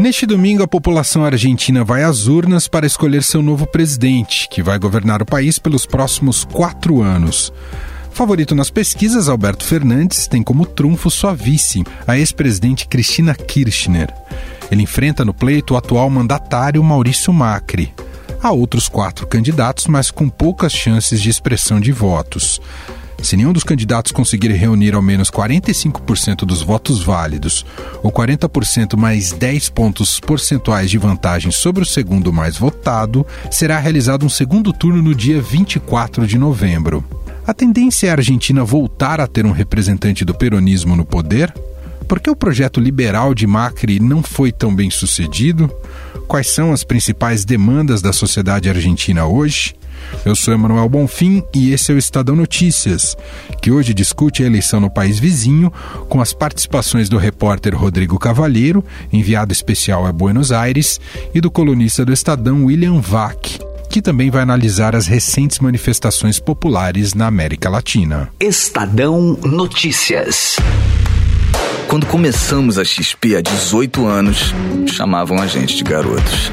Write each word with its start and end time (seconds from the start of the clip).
Neste 0.00 0.24
domingo, 0.24 0.62
a 0.62 0.66
população 0.66 1.26
argentina 1.26 1.84
vai 1.84 2.04
às 2.04 2.26
urnas 2.26 2.66
para 2.66 2.86
escolher 2.86 3.22
seu 3.22 3.42
novo 3.42 3.66
presidente, 3.66 4.48
que 4.48 4.62
vai 4.62 4.78
governar 4.78 5.20
o 5.20 5.26
país 5.26 5.58
pelos 5.58 5.84
próximos 5.84 6.42
quatro 6.42 7.02
anos. 7.02 7.52
Favorito 8.10 8.54
nas 8.54 8.70
pesquisas, 8.70 9.28
Alberto 9.28 9.62
Fernandes 9.62 10.26
tem 10.26 10.42
como 10.42 10.64
trunfo 10.64 11.10
sua 11.10 11.34
vice, 11.34 11.84
a 12.06 12.16
ex-presidente 12.16 12.88
Cristina 12.88 13.34
Kirchner. 13.34 14.10
Ele 14.70 14.84
enfrenta 14.84 15.22
no 15.22 15.34
pleito 15.34 15.74
o 15.74 15.76
atual 15.76 16.08
mandatário 16.08 16.82
Maurício 16.82 17.30
Macri. 17.30 17.92
Há 18.42 18.52
outros 18.52 18.88
quatro 18.88 19.26
candidatos, 19.26 19.86
mas 19.86 20.10
com 20.10 20.30
poucas 20.30 20.72
chances 20.72 21.20
de 21.20 21.28
expressão 21.28 21.78
de 21.78 21.92
votos. 21.92 22.58
Se 23.22 23.36
nenhum 23.36 23.52
dos 23.52 23.64
candidatos 23.64 24.12
conseguir 24.12 24.48
reunir 24.52 24.94
ao 24.94 25.02
menos 25.02 25.30
45% 25.30 26.44
dos 26.44 26.62
votos 26.62 27.02
válidos, 27.02 27.64
ou 28.02 28.10
40% 28.10 28.96
mais 28.96 29.32
10 29.32 29.68
pontos 29.70 30.18
percentuais 30.18 30.90
de 30.90 30.98
vantagem 30.98 31.50
sobre 31.50 31.82
o 31.82 31.86
segundo 31.86 32.32
mais 32.32 32.56
votado, 32.56 33.26
será 33.50 33.78
realizado 33.78 34.24
um 34.24 34.30
segundo 34.30 34.72
turno 34.72 35.02
no 35.02 35.14
dia 35.14 35.40
24 35.40 36.26
de 36.26 36.38
novembro. 36.38 37.04
A 37.46 37.52
tendência 37.52 38.06
é 38.06 38.10
a 38.10 38.14
Argentina 38.14 38.64
voltar 38.64 39.20
a 39.20 39.26
ter 39.26 39.44
um 39.44 39.52
representante 39.52 40.24
do 40.24 40.34
peronismo 40.34 40.96
no 40.96 41.04
poder? 41.04 41.52
Por 42.08 42.20
que 42.20 42.30
o 42.30 42.36
projeto 42.36 42.80
liberal 42.80 43.34
de 43.34 43.46
Macri 43.46 44.00
não 44.00 44.22
foi 44.22 44.50
tão 44.50 44.74
bem 44.74 44.90
sucedido? 44.90 45.70
Quais 46.26 46.52
são 46.52 46.72
as 46.72 46.82
principais 46.82 47.44
demandas 47.44 48.02
da 48.02 48.12
sociedade 48.12 48.68
argentina 48.68 49.26
hoje? 49.26 49.74
Eu 50.24 50.34
sou 50.34 50.52
Emanuel 50.52 50.88
Bonfim 50.88 51.42
e 51.54 51.72
esse 51.72 51.92
é 51.92 51.94
o 51.94 51.98
Estadão 51.98 52.36
Notícias, 52.36 53.16
que 53.60 53.70
hoje 53.70 53.94
discute 53.94 54.42
a 54.42 54.46
eleição 54.46 54.80
no 54.80 54.90
país 54.90 55.18
vizinho 55.18 55.72
com 56.08 56.20
as 56.20 56.32
participações 56.32 57.08
do 57.08 57.18
repórter 57.18 57.76
Rodrigo 57.76 58.18
Cavalheiro, 58.18 58.84
enviado 59.12 59.52
especial 59.52 60.06
a 60.06 60.12
Buenos 60.12 60.52
Aires, 60.52 61.00
e 61.34 61.40
do 61.40 61.50
colunista 61.50 62.04
do 62.04 62.12
Estadão 62.12 62.64
William 62.64 63.00
Vac, 63.00 63.58
que 63.88 64.00
também 64.00 64.30
vai 64.30 64.42
analisar 64.42 64.94
as 64.94 65.06
recentes 65.06 65.58
manifestações 65.58 66.38
populares 66.38 67.14
na 67.14 67.26
América 67.26 67.68
Latina. 67.68 68.30
Estadão 68.38 69.38
Notícias. 69.42 70.56
Quando 71.88 72.06
começamos 72.06 72.78
a 72.78 72.84
XP 72.84 73.34
há 73.34 73.40
18 73.40 74.06
anos, 74.06 74.54
chamavam 74.86 75.42
a 75.42 75.46
gente 75.48 75.76
de 75.76 75.82
garotos. 75.82 76.52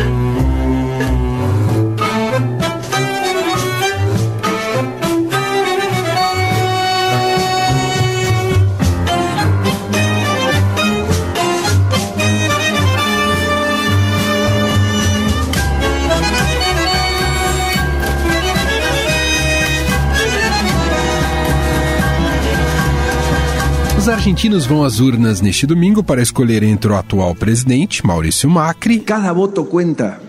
Os 24.01 24.09
argentinos 24.09 24.65
vão 24.65 24.83
às 24.83 24.99
urnas 24.99 25.41
neste 25.41 25.67
domingo 25.67 26.03
para 26.03 26.23
escolher 26.23 26.63
entre 26.63 26.91
o 26.91 26.95
atual 26.95 27.35
presidente, 27.35 28.03
Maurício 28.03 28.49
Macri. 28.49 28.99
Cada 28.99 29.31
voto 29.31 29.65
cuenta. 29.65 30.19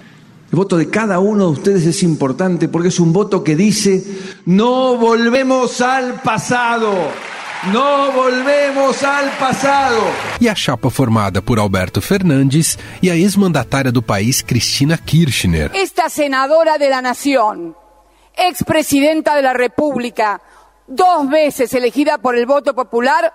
El 0.53 0.57
voto 0.59 0.77
de 0.77 0.91
cada 0.91 1.19
uno 1.21 1.47
de 1.47 1.53
ustedes 1.53 1.87
es 1.87 2.03
importante 2.03 2.69
porque 2.69 2.89
es 2.89 3.01
un 3.01 3.15
voto 3.15 3.43
que 3.43 3.57
dice, 3.57 4.05
no 4.45 4.99
volvemos 4.99 5.81
al 5.81 6.21
pasado. 6.21 6.93
No 7.73 8.13
volvemos 8.13 9.03
al 9.03 9.31
pasado. 9.39 10.03
E 10.39 10.51
a 10.51 10.55
chapa 10.55 10.91
formada 10.91 11.41
por 11.41 11.59
Alberto 11.59 12.03
Fernandes 12.03 12.79
e 13.03 13.11
a 13.11 13.17
ex-mandatária 13.17 13.91
do 13.91 14.03
país, 14.03 14.43
Cristina 14.43 14.99
Kirchner. 14.99 15.71
Esta 15.73 16.11
senadora 16.11 16.77
de 16.77 16.91
la 16.91 17.01
Nación, 17.01 17.75
ex-presidenta 18.37 19.35
de 19.35 19.41
la 19.41 19.55
República, 19.55 20.43
dos 20.87 21.27
veces 21.31 21.73
elegida 21.73 22.19
por 22.19 22.37
el 22.37 22.45
voto 22.45 22.75
popular, 22.75 23.33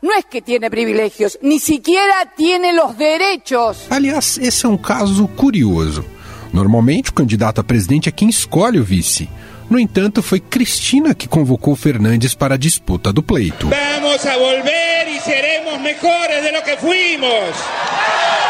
no 0.00 0.12
es 0.12 0.24
que 0.24 0.40
tiene 0.40 0.70
privilegios, 0.70 1.38
ni 1.42 1.58
siquiera 1.58 2.32
tiene 2.36 2.72
los 2.72 2.96
derechos. 2.96 3.86
Aliás, 3.90 4.38
esse 4.38 4.66
é 4.66 4.68
um 4.68 4.78
caso 4.78 5.26
curioso. 5.28 6.04
Normalmente, 6.52 7.10
o 7.10 7.12
candidato 7.12 7.60
a 7.60 7.64
presidente 7.64 8.08
é 8.08 8.12
quem 8.12 8.28
escolhe 8.28 8.78
o 8.78 8.84
vice. 8.84 9.28
No 9.68 9.78
entanto, 9.78 10.22
foi 10.22 10.40
Cristina 10.40 11.14
que 11.14 11.28
convocou 11.28 11.76
Fernandes 11.76 12.34
para 12.34 12.54
a 12.54 12.58
disputa 12.58 13.12
do 13.12 13.22
pleito. 13.22 13.68
Vamos 13.68 14.24
a 14.24 14.38
volver 14.38 15.08
e 15.08 15.20
seremos 15.20 15.78
melhores 15.80 16.42
de 16.42 16.52
lo 16.52 16.62
que 16.62 16.76
fuimos. 16.78 17.54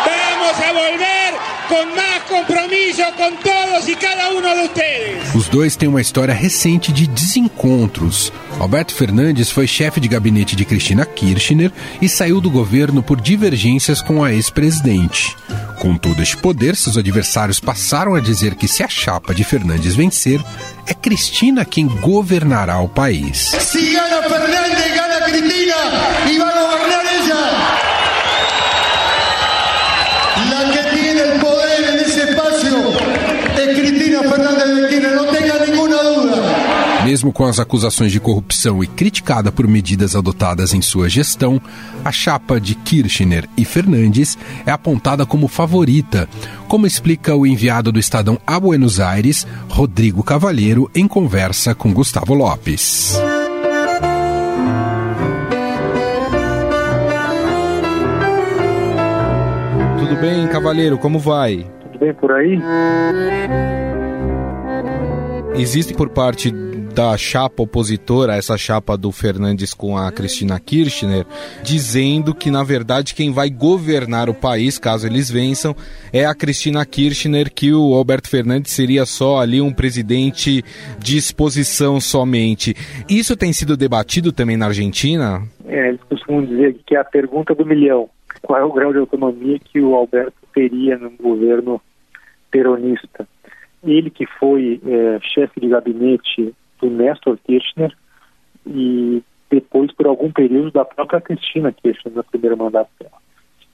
Vamos 0.05 0.57
a 0.63 0.73
volver 0.73 1.28
com 1.69 1.85
mais 1.95 2.23
compromisso 2.25 3.03
com 3.17 3.37
todos 3.37 3.89
e 3.89 3.95
cada 3.95 4.31
um 4.31 4.41
de 4.41 4.69
vocês. 4.69 5.35
Os 5.35 5.49
dois 5.49 5.77
têm 5.77 5.89
uma 5.89 6.01
história 6.01 6.35
recente 6.35 6.93
de 6.93 7.07
desencontros. 7.07 8.33
Alberto 8.59 8.95
Fernandes 8.95 9.51
foi 9.51 9.67
chefe 9.67 10.01
de 10.01 10.09
gabinete 10.09 10.57
de 10.57 10.65
Cristina 10.65 11.05
Kirchner 11.05 11.71
e 12.01 12.09
saiu 12.09 12.41
do 12.41 12.51
governo 12.51 13.03
por 13.03 13.21
divergências 13.21 14.01
com 14.01 14.25
a 14.25 14.33
ex-presidente. 14.33 15.37
Com 15.79 15.97
todo 15.97 16.23
este 16.23 16.37
poder, 16.37 16.75
seus 16.75 16.97
adversários 16.97 17.61
passaram 17.61 18.15
a 18.15 18.21
dizer 18.21 18.57
que 18.57 18.67
se 18.67 18.83
a 18.83 18.89
chapa 18.89 19.35
de 19.35 19.45
Fernandes 19.45 19.95
vencer, 19.95 20.41
é 20.87 20.95
Cristina 20.95 21.65
quem 21.65 21.87
governará 21.87 22.81
o 22.81 22.89
país. 22.89 23.51
Si 23.61 23.93
gana 23.93 24.23
Fernández, 24.23 24.95
gana 24.95 25.21
Cristina 25.27 25.77
y 26.31 26.39
va 26.39 26.49
a 26.49 26.88
Mesmo 37.09 37.33
com 37.33 37.47
as 37.47 37.59
acusações 37.59 38.13
de 38.13 38.21
corrupção 38.21 38.85
e 38.85 38.87
criticada 38.87 39.51
por 39.51 39.67
medidas 39.67 40.15
adotadas 40.15 40.75
em 40.75 40.83
sua 40.83 41.09
gestão, 41.09 41.59
a 42.05 42.13
chapa 42.13 42.61
de 42.61 42.75
Kirchner 42.75 43.49
e 43.57 43.65
Fernandes 43.65 44.37
é 44.67 44.71
apontada 44.71 45.25
como 45.25 45.49
favorita, 45.49 46.29
como 46.69 46.87
explica 46.87 47.35
o 47.35 47.47
enviado 47.47 47.91
do 47.91 47.99
Estadão 47.99 48.39
a 48.47 48.61
Buenos 48.61 49.01
Aires, 49.01 49.47
Rodrigo 49.71 50.23
Cavalheiro, 50.23 50.91
em 50.95 51.09
conversa 51.09 51.75
com 51.75 51.95
Gustavo 51.95 52.35
Lopes. 52.35 53.19
Tudo 59.99 60.21
bem, 60.21 60.47
Cavalheiro? 60.49 60.99
Como 60.99 61.19
vai? 61.19 61.67
Tudo 61.85 62.01
bem 62.01 62.13
por 62.13 62.33
aí? 62.33 62.61
Existe 65.55 65.95
por 65.95 66.11
parte 66.11 66.53
da 66.99 67.17
chapa 67.17 67.63
opositora, 67.63 68.35
essa 68.35 68.59
chapa 68.59 68.97
do 68.97 69.13
Fernandes 69.13 69.73
com 69.73 69.97
a 69.97 70.11
Cristina 70.11 70.59
Kirchner, 70.59 71.25
dizendo 71.63 72.35
que 72.35 72.51
na 72.51 72.65
verdade 72.65 73.15
quem 73.15 73.31
vai 73.31 73.49
governar 73.49 74.29
o 74.29 74.35
país, 74.35 74.81
caso 74.81 75.07
eles 75.07 75.31
vençam, 75.31 75.77
é 76.13 76.27
a 76.27 76.35
Cristina 76.35 76.85
Kirchner, 76.85 77.55
que 77.55 77.73
o 77.73 77.95
Alberto 77.95 78.29
Fernandes 78.29 78.73
seria 78.73 79.07
só 79.07 79.39
ali 79.39 79.61
um 79.61 79.73
presidente 79.73 80.65
de 80.99 81.17
exposição 81.17 82.01
somente. 82.01 82.75
Isso 83.09 83.37
tem 83.37 83.53
sido 83.53 83.77
debatido 83.77 84.33
também 84.33 84.57
na 84.57 84.67
Argentina? 84.67 85.43
É, 85.67 85.91
eles 85.91 86.01
costumam 86.03 86.45
dizer 86.45 86.81
que 86.85 86.97
é 86.97 86.99
a 86.99 87.05
pergunta 87.05 87.55
do 87.55 87.65
milhão. 87.65 88.11
Qual 88.43 88.59
é 88.59 88.65
o 88.65 88.73
grau 88.73 88.93
de 88.93 88.99
autonomia 88.99 89.61
que 89.61 89.81
o 89.81 89.95
Alberto 89.95 90.35
teria 90.53 90.99
num 90.99 91.17
governo 91.17 91.81
peronista? 92.51 93.25
Ele 93.85 94.11
que 94.11 94.27
foi 94.41 94.81
é, 94.85 95.21
chefe 95.23 95.61
de 95.61 95.69
gabinete 95.69 96.53
do 96.81 96.91
Nestor 96.91 97.39
Kirchner 97.47 97.93
e 98.67 99.23
depois, 99.51 99.93
por 99.93 100.07
algum 100.07 100.31
período, 100.31 100.71
da 100.71 100.85
própria 100.85 101.21
Cristina 101.21 101.73
Kirchner, 101.73 102.15
no 102.15 102.25
primeiro 102.25 102.57
mandato 102.57 102.91
dela. 103.01 103.17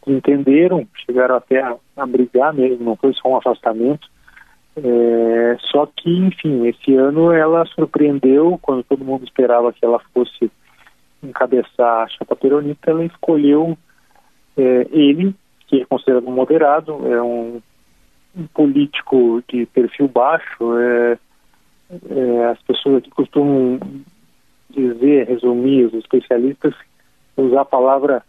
Entenderam, 0.06 0.86
chegaram 1.04 1.36
até 1.36 1.60
a, 1.60 1.76
a 1.96 2.06
brigar 2.06 2.52
mesmo, 2.52 2.84
não 2.84 2.96
foi 2.96 3.12
só 3.14 3.28
um 3.28 3.36
afastamento. 3.36 4.06
É, 4.76 5.56
só 5.70 5.86
que, 5.86 6.10
enfim, 6.10 6.66
esse 6.66 6.94
ano 6.94 7.32
ela 7.32 7.64
surpreendeu, 7.66 8.58
quando 8.60 8.82
todo 8.84 9.04
mundo 9.04 9.24
esperava 9.24 9.72
que 9.72 9.84
ela 9.84 10.00
fosse 10.12 10.50
encabeçar 11.22 12.04
a 12.04 12.08
chapa 12.08 12.36
peronista, 12.36 12.90
ela 12.90 13.04
escolheu 13.04 13.78
é, 14.56 14.86
ele, 14.90 15.34
que 15.66 15.80
é 15.80 15.84
considerado 15.86 16.30
moderado, 16.30 17.00
é 17.06 17.22
um 17.22 17.60
um 18.36 18.46
político 18.48 19.42
de 19.48 19.66
perfil 19.66 20.08
baixo. 20.08 20.78
É, 20.78 21.18
é, 21.90 22.44
as 22.46 22.60
pessoas 22.62 22.98
aqui 22.98 23.10
costumam 23.10 23.78
dizer, 24.70 25.28
resumir, 25.28 25.84
os 25.86 25.94
especialistas, 25.94 26.74
usar 27.36 27.62
a 27.62 27.66
palavra 27.66 28.22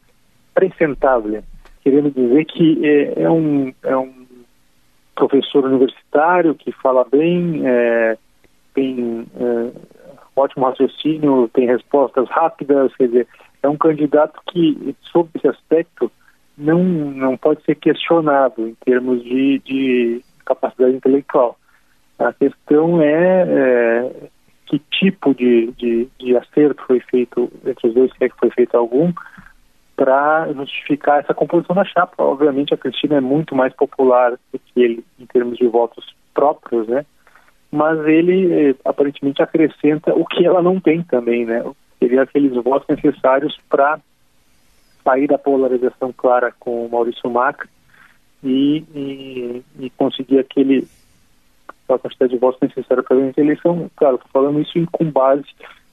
presentável, 0.53 1.43
querendo 1.81 2.11
dizer 2.11 2.45
que 2.45 2.85
é, 2.85 3.23
é, 3.23 3.29
um, 3.29 3.73
é 3.83 3.97
um 3.97 4.25
professor 5.15 5.65
universitário 5.65 6.55
que 6.55 6.71
fala 6.71 7.05
bem, 7.05 7.61
é, 7.65 8.17
tem 8.73 9.25
é, 9.37 9.71
ótimo 10.35 10.65
raciocínio, 10.65 11.49
tem 11.53 11.67
respostas 11.67 12.27
rápidas, 12.29 12.93
quer 12.95 13.07
dizer, 13.07 13.27
é 13.63 13.69
um 13.69 13.77
candidato 13.77 14.39
que, 14.51 14.95
sob 15.11 15.29
esse 15.35 15.47
aspecto, 15.47 16.11
não, 16.57 16.83
não 16.83 17.37
pode 17.37 17.63
ser 17.63 17.75
questionado 17.75 18.67
em 18.67 18.75
termos 18.85 19.23
de, 19.23 19.59
de 19.59 20.21
capacidade 20.45 20.95
intelectual. 20.95 21.57
A 22.17 22.31
questão 22.33 23.01
é, 23.01 23.43
é 23.47 24.29
que 24.65 24.79
tipo 24.79 25.33
de, 25.33 25.71
de, 25.73 26.07
de, 26.17 26.35
acerto 26.37 26.83
foi 26.85 26.99
feito 26.99 27.51
entre 27.65 27.87
os 27.87 27.93
dois, 27.93 28.11
se 28.11 28.23
é 28.23 28.29
que 28.29 28.37
foi 28.37 28.49
feito 28.49 28.75
algum, 28.75 29.13
para 29.95 30.51
justificar 30.53 31.19
essa 31.19 31.33
composição 31.33 31.75
da 31.75 31.85
chapa. 31.85 32.23
Obviamente 32.23 32.73
a 32.73 32.77
Cristina 32.77 33.17
é 33.17 33.21
muito 33.21 33.55
mais 33.55 33.73
popular 33.73 34.31
do 34.51 34.59
que 34.59 34.81
ele 34.81 35.05
em 35.19 35.25
termos 35.25 35.57
de 35.57 35.67
votos 35.67 36.15
próprios, 36.33 36.87
né? 36.87 37.05
Mas 37.71 37.99
ele 38.05 38.69
eh, 38.69 38.75
aparentemente 38.83 39.41
acrescenta 39.41 40.13
o 40.13 40.25
que 40.25 40.45
ela 40.45 40.61
não 40.61 40.79
tem 40.79 41.03
também, 41.03 41.45
né? 41.45 41.63
Seria 41.99 42.23
aqueles 42.23 42.53
votos 42.63 42.87
necessários 42.87 43.57
para 43.69 43.99
sair 45.03 45.27
da 45.27 45.37
polarização 45.37 46.11
clara 46.11 46.53
com 46.59 46.85
o 46.85 46.89
Maurício 46.89 47.29
Macri 47.29 47.69
e, 48.43 48.83
e, 48.93 49.63
e 49.79 49.89
conseguir 49.91 50.39
aquele 50.39 50.87
a 51.89 51.99
quantidade 51.99 52.33
de 52.33 52.39
votos 52.39 52.59
necessária 52.61 53.03
para 53.03 53.17
a 53.17 53.41
eleição. 53.41 53.89
Claro, 53.95 54.15
estou 54.15 54.29
falando 54.31 54.59
isso 54.59 54.73
com 54.91 55.05
base 55.05 55.45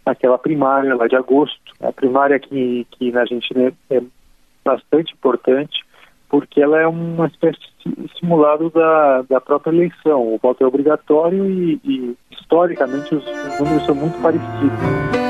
naquela 0.04 0.38
primária 0.38 0.94
lá 0.94 1.06
de 1.06 1.16
agosto, 1.16 1.60
a 1.80 1.92
primária 1.92 2.38
que, 2.38 2.86
que 2.92 3.12
na 3.12 3.20
Argentina 3.20 3.72
é, 3.90 3.96
é 3.96 4.02
bastante 4.64 5.12
importante, 5.12 5.84
porque 6.28 6.60
ela 6.60 6.80
é 6.80 6.86
uma 6.86 7.26
espécie 7.26 7.58
de 7.84 8.10
simulado 8.18 8.70
da, 8.70 9.22
da 9.22 9.40
própria 9.40 9.70
eleição. 9.70 10.34
O 10.34 10.38
voto 10.38 10.64
é 10.64 10.66
obrigatório 10.66 11.48
e, 11.48 11.80
e 11.84 12.16
historicamente, 12.30 13.14
os, 13.14 13.24
os 13.24 13.60
números 13.60 13.86
são 13.86 13.94
muito 13.94 14.20
parecidos. 14.20 15.22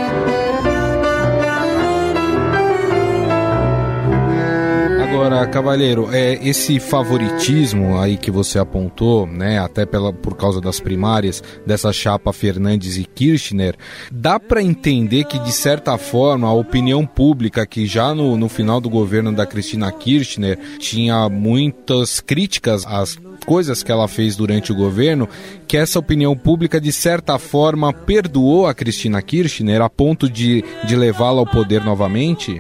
Agora, 5.13 5.47
Cavalheiro, 5.47 6.09
é, 6.11 6.39
esse 6.43 6.81
favoritismo 6.81 8.01
aí 8.01 8.17
que 8.17 8.31
você 8.31 8.59
apontou, 8.59 9.27
né, 9.27 9.59
até 9.59 9.85
pela, 9.85 10.11
por 10.11 10.35
causa 10.35 10.59
das 10.59 10.81
primárias, 10.81 11.43
dessa 11.67 11.93
chapa 11.93 12.33
Fernandes 12.33 12.97
e 12.97 13.05
Kirchner, 13.05 13.77
dá 14.11 14.41
para 14.41 14.63
entender 14.63 15.25
que, 15.25 15.39
de 15.39 15.53
certa 15.53 15.99
forma, 15.99 16.49
a 16.49 16.55
opinião 16.55 17.05
pública, 17.05 17.67
que 17.67 17.85
já 17.85 18.15
no, 18.15 18.39
no 18.39 18.49
final 18.49 18.81
do 18.81 18.89
governo 18.89 19.35
da 19.35 19.45
Cristina 19.45 19.93
Kirchner 19.93 20.59
tinha 20.79 21.29
muitas 21.29 22.19
críticas 22.19 22.87
às 22.87 23.19
coisas 23.45 23.83
que 23.83 23.93
ela 23.93 24.09
fez 24.09 24.35
durante 24.35 24.73
o 24.73 24.75
governo, 24.75 25.29
que 25.69 25.77
essa 25.77 25.99
opinião 25.99 26.35
pública, 26.35 26.81
de 26.81 26.91
certa 26.91 27.39
forma, 27.39 27.93
perdoou 27.93 28.67
a 28.67 28.73
Cristina 28.73 29.21
Kirchner 29.21 29.83
a 29.83 29.91
ponto 29.91 30.27
de, 30.27 30.65
de 30.87 30.97
levá-la 30.97 31.41
ao 31.41 31.47
poder 31.47 31.85
novamente? 31.85 32.59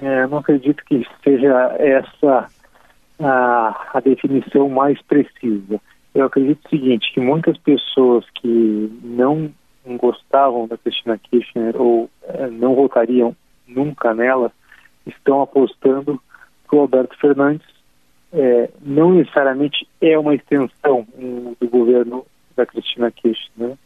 É, 0.00 0.26
não 0.26 0.38
acredito 0.38 0.82
que 0.84 1.06
seja 1.22 1.76
essa 1.78 2.48
a, 3.18 3.90
a 3.94 4.00
definição 4.00 4.68
mais 4.68 5.00
precisa. 5.02 5.80
Eu 6.14 6.26
acredito 6.26 6.64
o 6.64 6.68
seguinte, 6.68 7.12
que 7.12 7.20
muitas 7.20 7.56
pessoas 7.58 8.24
que 8.34 9.00
não 9.02 9.52
gostavam 9.98 10.66
da 10.66 10.76
Cristina 10.76 11.18
Kirchner 11.18 11.80
ou 11.80 12.10
é, 12.24 12.46
não 12.48 12.74
votariam 12.74 13.36
nunca 13.66 14.14
nela, 14.14 14.50
estão 15.06 15.42
apostando 15.42 16.20
que 16.68 16.74
o 16.74 16.80
Alberto 16.80 17.16
Fernandes 17.18 17.66
é, 18.32 18.70
não 18.80 19.12
necessariamente 19.12 19.86
é 20.00 20.18
uma 20.18 20.34
extensão 20.34 21.06
do 21.60 21.68
governo 21.68 22.24
da 22.56 22.66
Cristina 22.66 23.10
Kirchner, 23.10 23.70
né? 23.70 23.78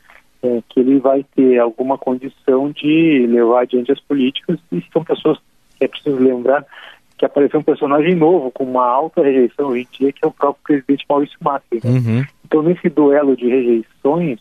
é, 0.42 0.62
que 0.68 0.80
ele 0.80 0.98
vai 0.98 1.24
ter 1.34 1.58
alguma 1.58 1.96
condição 1.96 2.70
de 2.70 3.26
levar 3.26 3.62
adiante 3.62 3.92
as 3.92 4.00
políticas 4.00 4.58
e 4.70 4.82
são 4.92 5.02
pessoas 5.02 5.38
é 5.84 5.88
preciso 5.88 6.16
lembrar 6.16 6.64
que 7.16 7.24
apareceu 7.24 7.60
um 7.60 7.64
personagem 7.64 8.14
novo 8.14 8.50
com 8.50 8.64
uma 8.64 8.86
alta 8.86 9.22
rejeição 9.22 9.68
hoje 9.68 9.88
em 9.92 9.96
dia, 9.96 10.12
que 10.12 10.24
é 10.24 10.26
o 10.26 10.32
próprio 10.32 10.62
presidente 10.64 11.06
Maurício 11.08 11.38
Macri. 11.40 11.80
Né? 11.82 11.90
Uhum. 11.90 12.24
Então, 12.44 12.62
nesse 12.62 12.88
duelo 12.88 13.36
de 13.36 13.48
rejeições, 13.48 14.40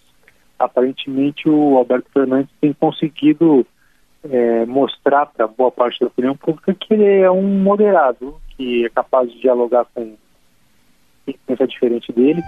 aparentemente 0.57 1.47
o 1.47 1.77
Alberto 1.77 2.09
Fernandes 2.11 2.49
tem 2.59 2.73
conseguido 2.73 3.65
é, 4.29 4.65
mostrar 4.65 5.27
para 5.27 5.47
boa 5.47 5.71
parte 5.71 5.99
da 5.99 6.07
opinião 6.07 6.35
pública 6.35 6.73
que 6.73 6.93
ele 6.93 7.21
é 7.21 7.29
um 7.29 7.43
moderado, 7.43 8.35
que 8.55 8.85
é 8.85 8.89
capaz 8.89 9.31
de 9.31 9.39
dialogar 9.39 9.85
com 9.93 10.15
quem 11.25 11.35
pensa 11.45 11.67
diferente 11.67 12.11
dele, 12.11 12.41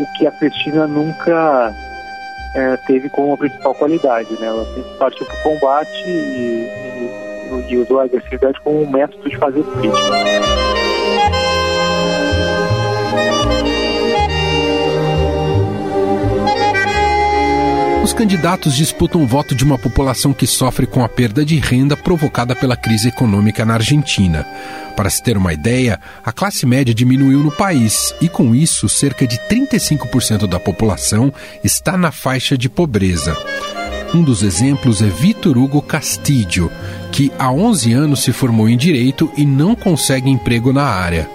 o 0.00 0.18
que 0.18 0.26
a 0.26 0.30
Cristina 0.32 0.86
nunca 0.86 1.72
é, 2.54 2.76
teve 2.86 3.08
como 3.10 3.36
principal 3.36 3.74
qualidade. 3.74 4.32
Né? 4.40 4.46
Ela 4.46 4.64
sempre 4.66 4.98
partiu 4.98 5.26
para 5.26 5.34
o 5.34 5.42
combate 5.42 6.04
e, 6.06 6.83
e 7.68 7.76
usou 7.76 8.00
a 8.00 8.04
agressividade 8.04 8.60
como 8.60 8.82
um 8.82 8.90
método 8.90 9.28
de 9.28 9.36
fazer 9.36 9.62
política. 9.62 10.74
Os 18.04 18.12
candidatos 18.12 18.76
disputam 18.76 19.22
o 19.22 19.26
voto 19.26 19.54
de 19.54 19.64
uma 19.64 19.78
população 19.78 20.34
que 20.34 20.46
sofre 20.46 20.86
com 20.86 21.02
a 21.02 21.08
perda 21.08 21.42
de 21.42 21.58
renda 21.58 21.96
provocada 21.96 22.54
pela 22.54 22.76
crise 22.76 23.08
econômica 23.08 23.64
na 23.64 23.74
Argentina. 23.74 24.46
Para 24.94 25.08
se 25.08 25.22
ter 25.22 25.38
uma 25.38 25.54
ideia, 25.54 25.98
a 26.22 26.30
classe 26.30 26.66
média 26.66 26.94
diminuiu 26.94 27.38
no 27.38 27.50
país 27.50 28.14
e, 28.20 28.28
com 28.28 28.54
isso, 28.54 28.90
cerca 28.90 29.26
de 29.26 29.38
35% 29.48 30.46
da 30.46 30.60
população 30.60 31.32
está 31.64 31.96
na 31.96 32.12
faixa 32.12 32.58
de 32.58 32.68
pobreza. 32.68 33.34
Um 34.14 34.22
dos 34.22 34.42
exemplos 34.42 35.00
é 35.00 35.06
Vitor 35.06 35.56
Hugo 35.56 35.80
Castillo, 35.80 36.70
que 37.14 37.30
há 37.38 37.48
11 37.48 37.92
anos 37.92 38.24
se 38.24 38.32
formou 38.32 38.68
em 38.68 38.76
direito 38.76 39.30
e 39.36 39.46
não 39.46 39.76
consegue 39.76 40.28
emprego 40.28 40.72
na 40.72 40.82
área. 40.82 41.30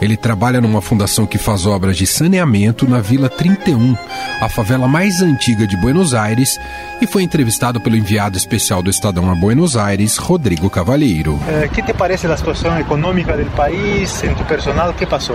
Ele 0.00 0.16
trabalha 0.16 0.60
numa 0.60 0.80
fundação 0.80 1.26
que 1.26 1.38
faz 1.38 1.66
obras 1.66 1.96
de 1.96 2.06
saneamento 2.06 2.88
na 2.88 3.00
Vila 3.00 3.28
31, 3.28 3.96
a 4.40 4.48
favela 4.48 4.86
mais 4.86 5.22
antiga 5.22 5.66
de 5.66 5.76
Buenos 5.76 6.14
Aires, 6.14 6.56
e 7.00 7.06
foi 7.08 7.24
entrevistado 7.24 7.80
pelo 7.80 7.96
enviado 7.96 8.36
especial 8.36 8.80
do 8.80 8.90
Estadão 8.90 9.28
a 9.28 9.34
Buenos 9.34 9.76
Aires, 9.76 10.18
Rodrigo 10.18 10.70
Cavalheiro. 10.70 11.36
Eh, 11.48 11.68
¿Qué 11.74 11.82
te 11.82 11.94
parece 11.94 12.28
la 12.28 12.36
situación 12.36 12.78
económica 12.78 13.36
del 13.36 13.48
país, 13.48 14.22
en 14.22 14.36
tu 14.36 14.44
personal? 14.44 14.94
¿Qué 14.94 15.08
pasó? 15.08 15.34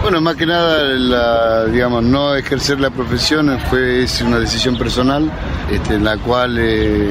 Bueno, 0.00 0.20
más 0.20 0.36
que 0.36 0.46
nada, 0.46 0.84
la, 0.84 1.64
digamos, 1.64 2.04
no 2.04 2.36
ejercer 2.36 2.78
la 2.78 2.90
profesión 2.90 3.58
fue 3.68 4.06
una 4.24 4.38
decisión 4.38 4.78
personal, 4.78 5.28
este, 5.72 5.94
en 5.94 6.04
la 6.04 6.16
cual 6.18 6.56
eh, 6.56 7.10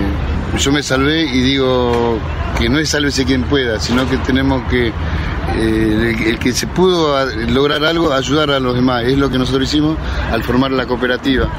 yo 0.58 0.72
me 0.72 0.84
salvé 0.84 1.24
y 1.24 1.41
digo 1.41 2.18
que 2.58 2.70
no 2.70 2.79
es 2.79 2.89
sálvese 2.89 3.25
quien 3.25 3.44
pueda, 3.44 3.79
sino 3.79 4.10
que 4.10 4.18
tenemos 4.18 4.63
que 4.70 4.88
eh, 4.88 4.91
el, 5.56 6.27
el, 6.27 6.39
que 6.39 6.51
se 6.53 6.68
pudo 6.68 7.25
lograr 7.48 7.84
algo, 7.86 8.12
ayudar 8.12 8.51
a 8.51 8.60
los 8.60 8.75
demás. 8.75 9.03
Es 9.06 9.18
lo 9.18 9.29
que 9.29 9.38
nosotros 9.38 9.63
hicimos 9.63 9.98
al 10.32 10.44
formar 10.44 10.72
la 10.72 10.86
cooperativa. 10.86 11.50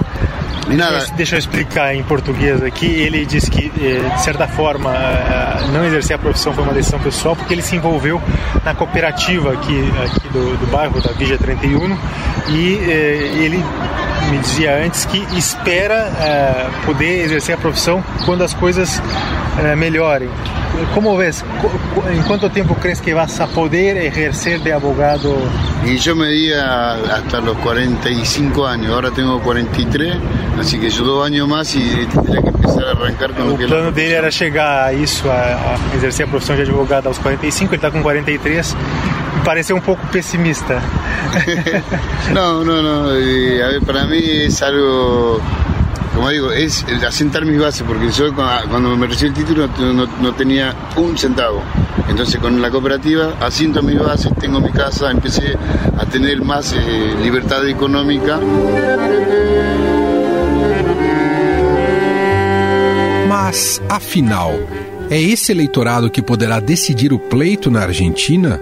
Nada. 0.69 1.07
Deixa 1.17 1.37
eu 1.37 1.39
explicar 1.39 1.95
em 1.95 2.03
português 2.03 2.63
aqui. 2.63 2.87
Ele 2.87 3.25
disse 3.25 3.51
que, 3.51 3.73
eh, 3.81 4.15
de 4.15 4.23
certa 4.23 4.47
forma, 4.47 4.93
eh, 4.95 5.67
não 5.73 5.85
exercer 5.85 6.17
a 6.17 6.19
profissão 6.19 6.53
foi 6.53 6.65
uma 6.65 6.73
decisão 6.73 6.99
pessoal 7.01 7.35
porque 7.35 7.55
ele 7.55 7.63
se 7.63 7.77
envolveu 7.77 8.21
na 8.65 8.75
cooperativa 8.75 9.53
aqui, 9.53 9.93
aqui 10.05 10.29
do, 10.29 10.57
do 10.59 10.67
bairro 10.71 11.01
da 11.01 11.13
Vigia 11.13 11.39
31 11.39 11.97
e 12.49 12.79
ele 13.39 13.65
me 14.31 14.39
dizia 14.39 14.85
antes 14.85 15.05
que 15.05 15.19
espera 15.37 16.71
poder 16.85 17.25
exercer 17.25 17.55
a 17.55 17.59
profissão 17.59 18.03
quando 18.25 18.43
as 18.43 18.55
coisas 18.55 19.03
melhorem. 19.77 20.29
¿Cómo 20.95 21.17
ves? 21.17 21.45
¿En 22.11 22.23
cuánto 22.23 22.51
tiempo 22.51 22.75
crees 22.77 23.01
que 23.01 23.13
vas 23.13 23.41
a 23.41 23.47
poder 23.49 23.97
ejercer 23.99 24.61
de 24.61 24.73
abogado? 24.73 25.37
Y 25.87 25.97
yo 25.97 26.15
me 26.15 26.29
di 26.29 26.53
hasta 26.53 27.41
los 27.41 27.57
45 27.59 28.67
años, 28.67 28.93
ahora 28.93 29.11
tengo 29.11 29.41
43, 29.41 30.15
así 30.59 30.79
que 30.79 30.91
yo 30.91 31.05
dos 31.05 31.27
años 31.27 31.49
más 31.49 31.75
y 31.75 32.07
tendría 32.07 32.43
que 32.43 32.49
empezar 32.49 32.85
a 32.85 32.91
arrancar 32.91 33.33
con 33.33 33.47
o 33.47 33.51
lo 33.51 33.59
que... 33.59 33.65
O 33.65 33.69
plano 33.69 33.91
dele 33.91 34.15
era 34.15 34.31
chegar 34.31 34.89
a 34.89 34.93
isso, 34.93 35.31
a, 35.31 35.75
a 35.75 35.95
exercer 35.95 36.27
a 36.27 36.29
profissão 36.29 36.55
de 36.55 36.63
advogado 36.63 37.07
aos 37.07 37.19
45, 37.19 37.75
ele 37.75 37.77
está 37.77 37.91
com 37.91 38.03
43, 38.03 38.77
me 39.37 39.45
pareceu 39.45 39.75
um 39.75 39.81
pouco 39.81 40.07
pessimista. 40.09 40.83
no, 42.35 42.63
no, 42.63 42.83
no, 42.83 43.09
a 43.09 43.15
ver, 43.15 43.81
para 43.87 44.05
mí 44.05 44.21
es 44.23 44.63
algo 44.63 45.41
como 46.15 46.29
digo, 46.29 46.51
es 46.51 46.85
asentar 47.07 47.47
mis 47.47 47.59
bases, 47.59 47.83
porque 47.87 48.11
yo 48.11 48.35
cuando 48.35 48.97
me 48.97 49.07
recibí 49.07 49.29
el 49.29 49.35
título 49.35 49.69
no, 49.79 50.07
no 50.07 50.35
tenía 50.35 50.75
un 50.97 51.17
centavo. 51.17 51.63
Entonces 52.09 52.41
con 52.41 52.61
la 52.61 52.71
cooperativa 52.71 53.35
asiento 53.41 53.83
mi 53.83 53.95
base, 53.95 54.31
tengo 54.39 54.61
mi 54.61 54.71
casa, 54.71 55.11
empecé 55.11 55.57
a 55.97 56.07
tener 56.07 56.43
más 56.43 56.73
eh, 56.73 57.15
libertad 57.23 57.67
económica. 57.69 58.39
Mas, 63.29 63.81
afinal, 63.89 64.53
é 65.11 65.21
esse 65.21 65.53
eleitorado 65.53 66.11
que 66.11 66.23
poderá 66.23 66.61
decidir 66.61 67.13
o 67.13 67.19
pleito 67.19 67.71
na 67.71 67.83
Argentina? 67.83 68.61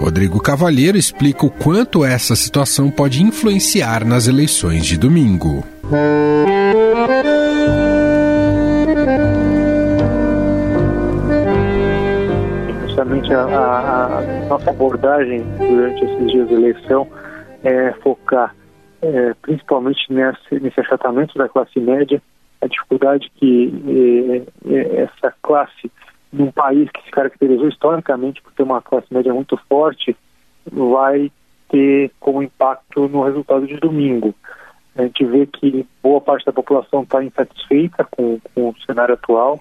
Rodrigo 0.00 0.40
Cavalheiro 0.40 0.96
explica 0.96 1.44
o 1.44 1.50
quanto 1.50 2.04
essa 2.04 2.36
situação 2.36 2.90
pode 2.90 3.22
influenciar 3.22 4.04
nas 4.04 4.28
eleições 4.28 4.86
de 4.86 4.96
domingo. 4.96 5.64
A, 13.34 14.18
a, 14.18 14.46
nossa 14.46 14.70
abordagem 14.70 15.42
durante 15.58 16.04
esses 16.04 16.30
dias 16.30 16.48
de 16.48 16.54
eleição 16.54 17.06
é 17.62 17.92
focar 18.02 18.54
é, 19.02 19.34
principalmente 19.42 20.12
nesse, 20.12 20.60
nesse 20.60 20.80
achatamento 20.80 21.36
da 21.38 21.48
classe 21.48 21.78
média, 21.78 22.20
a 22.60 22.66
dificuldade 22.66 23.30
que 23.36 24.44
é, 24.66 24.74
é, 24.74 25.02
essa 25.02 25.34
classe 25.42 25.90
num 26.32 26.50
país 26.50 26.90
que 26.90 27.02
se 27.04 27.10
caracterizou 27.10 27.68
historicamente 27.68 28.42
por 28.42 28.52
ter 28.52 28.62
uma 28.62 28.82
classe 28.82 29.06
média 29.12 29.32
muito 29.32 29.56
forte, 29.68 30.16
vai 30.70 31.30
ter 31.70 32.10
como 32.20 32.42
impacto 32.42 33.08
no 33.08 33.22
resultado 33.24 33.66
de 33.66 33.76
domingo. 33.76 34.34
A 34.96 35.02
gente 35.02 35.24
vê 35.24 35.46
que 35.46 35.86
boa 36.02 36.20
parte 36.20 36.44
da 36.44 36.52
população 36.52 37.02
está 37.02 37.22
insatisfeita 37.22 38.04
com, 38.10 38.40
com, 38.54 38.70
o 38.70 38.74
cenário 38.84 39.14
atual. 39.14 39.60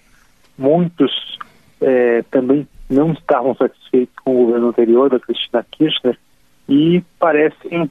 Muitos 0.57 1.37
é, 1.79 2.23
também 2.31 2.67
não 2.89 3.11
estavam 3.11 3.55
satisfeitos 3.55 4.15
com 4.23 4.31
o 4.31 4.45
governo 4.45 4.69
anterior, 4.69 5.09
da 5.09 5.19
Cristina 5.19 5.65
Kirchner, 5.71 6.17
e 6.69 7.01
parecem 7.19 7.89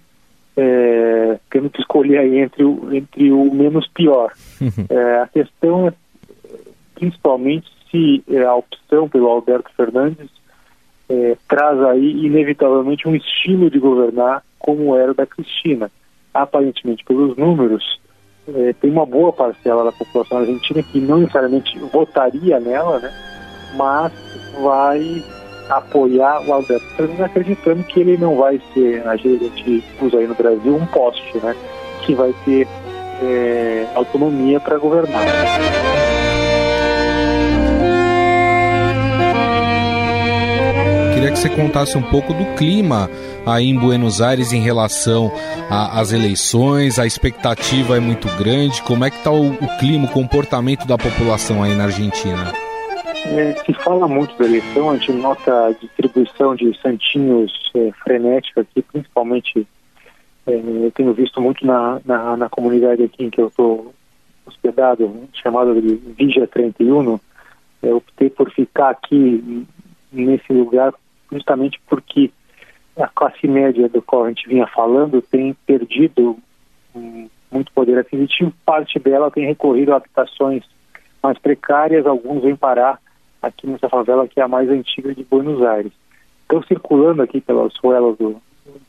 é, 0.57 1.39
tendo 1.51 1.71
que 1.71 1.81
escolher 1.81 2.19
aí 2.19 2.39
entre 2.39 2.65
o, 2.65 2.95
entre 2.95 3.31
o 3.31 3.53
menos 3.53 3.87
pior. 3.89 4.33
É, 4.89 5.21
a 5.21 5.27
questão 5.27 5.89
é 5.89 5.93
principalmente 6.95 7.71
se 7.91 8.25
é, 8.29 8.43
a 8.43 8.55
opção 8.55 9.09
pelo 9.09 9.29
Alberto 9.29 9.71
Fernandes 9.77 10.31
é, 11.09 11.37
traz 11.47 11.81
aí 11.83 12.25
inevitavelmente 12.25 13.07
um 13.07 13.15
estilo 13.15 13.71
de 13.71 13.79
governar 13.79 14.43
como 14.59 14.97
era 14.97 15.13
o 15.13 15.15
da 15.15 15.27
Cristina. 15.27 15.91
Aparentemente, 16.33 17.05
pelos 17.05 17.37
números, 17.37 18.01
é, 18.49 18.73
tem 18.75 18.91
uma 18.91 19.07
boa 19.07 19.33
parcela 19.33 19.85
da 19.85 19.93
população 19.93 20.39
argentina 20.39 20.83
que 20.83 21.01
não 21.01 21.19
necessariamente 21.19 21.79
votaria 21.79 22.59
nela, 22.59 22.99
né, 22.99 23.36
mas 23.75 24.13
vai 24.63 25.23
apoiar 25.69 26.43
o 26.47 26.53
Alberto 26.53 26.85
acreditando 27.25 27.83
que 27.85 28.01
ele 28.01 28.17
não 28.17 28.37
vai 28.37 28.61
ser, 28.73 29.07
a 29.07 29.17
gente 29.17 29.83
usa 30.01 30.19
aí 30.19 30.27
no 30.27 30.35
Brasil, 30.35 30.77
um 30.77 30.87
poste, 30.87 31.39
né, 31.39 31.55
que 32.03 32.15
vai 32.15 32.33
ter 32.45 32.67
é, 33.23 33.87
autonomia 33.95 34.61
para 34.61 34.79
governar. 34.79 35.23
Queria 41.15 41.33
que 41.33 41.39
você 41.39 41.49
contasse 41.49 41.99
um 41.99 42.03
pouco 42.03 42.33
do 42.33 42.45
clima 42.55 43.11
aí 43.45 43.71
em 43.71 43.77
Buenos 43.77 44.21
Aires 44.21 44.53
em 44.53 44.61
relação 44.61 45.33
às 45.71 46.13
eleições. 46.13 46.99
A 46.99 47.07
expectativa 47.07 47.97
é 47.97 48.01
muito 48.01 48.29
grande. 48.37 48.83
Como 48.83 49.05
é 49.05 49.11
que 49.11 49.17
está 49.17 49.31
o, 49.31 49.53
o, 49.53 49.79
clima, 49.79 50.07
o 50.07 50.11
comportamento 50.11 50.87
da 50.87 50.97
população 50.99 51.63
aí 51.63 51.75
na 51.75 51.85
Argentina? 51.85 52.53
É, 53.29 53.53
se 53.65 53.73
fala 53.75 54.07
muito 54.07 54.37
da 54.39 54.45
eleição, 54.45 54.91
a 54.91 54.97
gente 54.97 55.13
nota 55.13 55.67
a 55.67 55.73
distribuição 55.73 56.55
de 56.55 56.77
santinhos 56.81 57.53
é, 57.75 57.91
frenética 58.03 58.61
aqui, 58.61 58.81
principalmente 58.83 59.67
é, 60.47 60.53
eu 60.55 60.91
tenho 60.93 61.13
visto 61.13 61.41
muito 61.41 61.67
na, 61.67 62.01
na, 62.05 62.37
na, 62.37 62.49
comunidade 62.49 63.03
aqui 63.03 63.25
em 63.25 63.31
que 63.31 63.41
eu 63.41 63.49
estou 63.49 63.93
hospedado, 64.47 65.29
chamada 65.35 65.75
de 65.75 65.97
Vigia 66.17 66.47
31. 66.47 67.19
Eu 67.83 67.97
optei 67.97 68.31
por 68.31 68.51
ficar 68.53 68.91
aqui 68.91 69.67
nesse 70.13 70.53
lugar 70.53 70.95
justamente 71.31 71.81
porque 71.89 72.31
a 72.97 73.09
classe 73.09 73.47
média 73.49 73.89
do 73.89 74.01
qual 74.01 74.25
a 74.25 74.29
gente 74.29 74.49
vinha 74.49 74.67
falando 74.69 75.21
tem 75.21 75.53
perdido 75.67 76.39
muito 77.51 77.73
poder 77.73 77.99
aquisitivo, 77.99 78.53
parte 78.65 78.99
dela 78.99 79.31
tem 79.31 79.47
recorrido 79.47 79.93
a 79.93 79.97
habitações 79.97 80.65
mais 81.23 81.39
precárias, 81.39 82.07
alguns 82.07 82.43
vêm 82.43 82.57
parar 82.57 83.01
aqui 83.47 83.67
nessa 83.67 83.89
favela 83.89 84.29
que 84.29 84.41
é 84.41 84.43
a 84.43 84.49
mais 84.49 84.69
antiga 84.69 85.15
de 85.15 85.25
Buenos 85.25 85.63
Aires. 85.63 85.93
Então, 86.45 86.63
circulando 86.63 87.23
aqui 87.23 87.41
pelas 87.41 87.75
ruelas 87.77 88.17
do, 88.19 88.41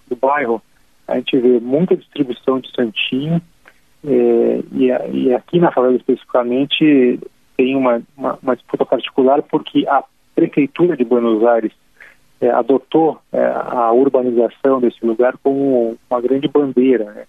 do 0.08 0.16
bairro, 0.16 0.62
a 1.08 1.16
gente 1.16 1.38
vê 1.38 1.60
muita 1.60 1.96
distribuição 1.96 2.60
de 2.60 2.72
santinho, 2.72 3.42
é, 4.06 4.60
e, 4.74 4.88
e, 5.14 5.34
aqui 5.34 5.60
na 5.60 5.72
favela 5.72 5.96
especificamente 5.96 7.20
tem 7.56 7.76
uma, 7.76 8.02
uma, 8.16 8.38
uma 8.42 8.56
disputa 8.56 8.86
particular 8.86 9.42
porque 9.42 9.86
a 9.88 10.04
prefeitura 10.36 10.96
de 10.96 11.04
Buenos 11.04 11.44
Aires 11.44 11.72
é, 12.40 12.50
adotou 12.50 13.20
é, 13.34 13.44
a 13.44 13.92
urbanização 13.92 14.80
desse 14.80 15.04
lugar 15.04 15.36
como 15.42 15.98
uma 16.10 16.22
grande 16.22 16.48
bandeira. 16.48 17.06
Né? 17.06 17.26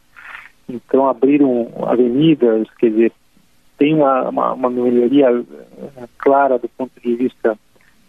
Então 0.68 1.08
abriram 1.08 1.68
avenidas, 1.86 2.68
quer 2.78 2.90
dizer, 2.90 3.12
tem 3.78 3.94
uma, 3.94 4.28
uma, 4.28 4.52
uma, 4.52 4.70
melhoria 4.70 5.28
é, 5.28 6.04
clara 6.18 6.58
do 6.58 6.68
ponto 6.68 6.92
de 7.00 7.14
vista 7.14 7.56